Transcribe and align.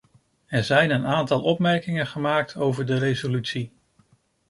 Er 0.47 0.63
zijn 0.63 0.91
een 0.91 1.05
aantal 1.05 1.41
opmerkingen 1.41 2.07
gemaakt 2.07 2.55
over 2.55 2.85
de 2.85 2.97
resolutie. 2.97 3.71